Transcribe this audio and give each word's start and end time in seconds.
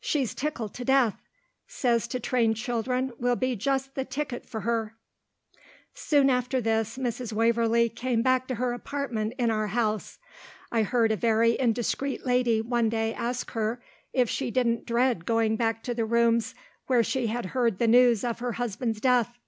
"She's 0.00 0.34
tickled 0.34 0.74
to 0.74 0.84
death. 0.84 1.22
Says 1.68 2.08
to 2.08 2.18
train 2.18 2.52
children 2.54 3.12
will 3.16 3.36
be 3.36 3.54
just 3.54 3.94
the 3.94 4.04
ticket 4.04 4.44
for 4.44 4.62
her." 4.62 4.96
Soon 5.94 6.28
after 6.30 6.60
this, 6.60 6.98
Mrs. 6.98 7.32
Waverlee 7.32 7.88
came 7.88 8.20
back 8.20 8.48
to 8.48 8.56
her 8.56 8.72
apartment 8.72 9.34
in 9.38 9.52
our 9.52 9.68
house. 9.68 10.18
I 10.72 10.82
heard 10.82 11.12
a 11.12 11.16
very 11.16 11.56
indiscreet 11.56 12.26
lady 12.26 12.60
one 12.60 12.88
day 12.88 13.14
ask 13.14 13.52
her 13.52 13.80
if 14.12 14.28
she 14.28 14.50
didn't 14.50 14.84
dread 14.84 15.24
going 15.24 15.54
back 15.54 15.84
to 15.84 15.94
the 15.94 16.04
rooms 16.04 16.56
where 16.88 17.04
she 17.04 17.28
had 17.28 17.44
heard 17.54 17.78
the 17.78 17.86
news 17.86 18.24
of 18.24 18.40
her 18.40 18.54
husband's 18.54 19.00
death. 19.00 19.38